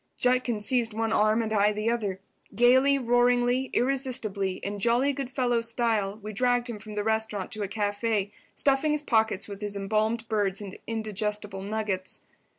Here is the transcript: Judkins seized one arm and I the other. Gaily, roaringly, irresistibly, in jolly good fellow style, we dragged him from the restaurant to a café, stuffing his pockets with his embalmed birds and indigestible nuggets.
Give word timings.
Judkins 0.17 0.65
seized 0.65 0.95
one 0.95 1.13
arm 1.13 1.43
and 1.43 1.53
I 1.53 1.71
the 1.73 1.91
other. 1.91 2.19
Gaily, 2.55 2.97
roaringly, 2.97 3.65
irresistibly, 3.71 4.53
in 4.53 4.79
jolly 4.79 5.13
good 5.13 5.29
fellow 5.29 5.61
style, 5.61 6.17
we 6.23 6.33
dragged 6.33 6.67
him 6.67 6.79
from 6.79 6.95
the 6.95 7.03
restaurant 7.03 7.51
to 7.51 7.61
a 7.61 7.67
café, 7.67 8.31
stuffing 8.55 8.93
his 8.93 9.03
pockets 9.03 9.47
with 9.47 9.61
his 9.61 9.75
embalmed 9.75 10.27
birds 10.27 10.59
and 10.59 10.75
indigestible 10.87 11.61
nuggets. 11.61 12.21